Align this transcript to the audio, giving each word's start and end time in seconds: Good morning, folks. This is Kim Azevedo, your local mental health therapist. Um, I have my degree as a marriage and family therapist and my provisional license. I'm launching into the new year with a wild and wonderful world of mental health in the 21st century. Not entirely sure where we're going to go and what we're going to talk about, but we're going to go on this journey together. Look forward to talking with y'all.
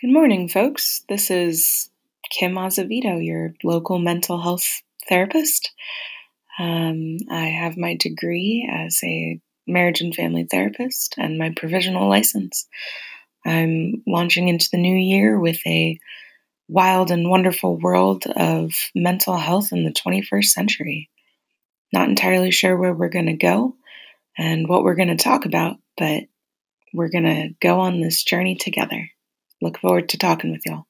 Good 0.00 0.12
morning, 0.12 0.46
folks. 0.46 1.02
This 1.08 1.28
is 1.28 1.90
Kim 2.30 2.56
Azevedo, 2.56 3.18
your 3.18 3.54
local 3.64 3.98
mental 3.98 4.40
health 4.40 4.80
therapist. 5.08 5.72
Um, 6.56 7.16
I 7.28 7.46
have 7.46 7.76
my 7.76 7.96
degree 7.96 8.70
as 8.72 9.00
a 9.02 9.40
marriage 9.66 10.00
and 10.00 10.14
family 10.14 10.46
therapist 10.48 11.16
and 11.18 11.36
my 11.36 11.52
provisional 11.56 12.08
license. 12.08 12.68
I'm 13.44 14.04
launching 14.06 14.46
into 14.46 14.68
the 14.70 14.78
new 14.78 14.94
year 14.94 15.36
with 15.36 15.58
a 15.66 15.98
wild 16.68 17.10
and 17.10 17.28
wonderful 17.28 17.76
world 17.76 18.24
of 18.36 18.70
mental 18.94 19.36
health 19.36 19.72
in 19.72 19.82
the 19.82 19.90
21st 19.90 20.44
century. 20.44 21.10
Not 21.92 22.08
entirely 22.08 22.52
sure 22.52 22.76
where 22.76 22.94
we're 22.94 23.08
going 23.08 23.26
to 23.26 23.32
go 23.32 23.74
and 24.38 24.68
what 24.68 24.84
we're 24.84 24.94
going 24.94 25.08
to 25.08 25.16
talk 25.16 25.44
about, 25.44 25.78
but 25.96 26.22
we're 26.94 27.10
going 27.10 27.24
to 27.24 27.48
go 27.60 27.80
on 27.80 28.00
this 28.00 28.22
journey 28.22 28.54
together. 28.54 29.10
Look 29.60 29.78
forward 29.78 30.08
to 30.10 30.18
talking 30.18 30.52
with 30.52 30.62
y'all. 30.66 30.87